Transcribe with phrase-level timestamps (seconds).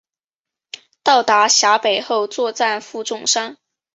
[1.03, 3.57] 到达陕北后作战负重伤。